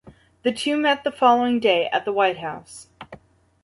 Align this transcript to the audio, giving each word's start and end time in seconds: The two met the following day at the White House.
The 0.41 0.51
two 0.51 0.77
met 0.77 1.03
the 1.03 1.11
following 1.11 1.59
day 1.59 1.87
at 1.89 2.05
the 2.05 2.11
White 2.11 2.39
House. 2.39 2.87